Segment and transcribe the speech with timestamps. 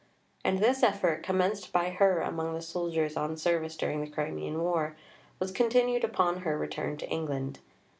[0.43, 4.95] And this effort, commenced by her among the soldiers on service during the Crimean War,
[5.37, 7.59] was continued upon her return to England.